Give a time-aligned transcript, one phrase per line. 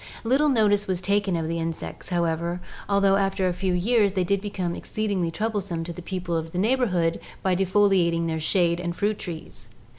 [0.23, 2.59] Little notice was taken of the insects, however,
[2.89, 6.57] although after a few years they did become exceedingly troublesome to the people of the
[6.57, 9.67] neighborhood by defoliating their shade and fruit trees.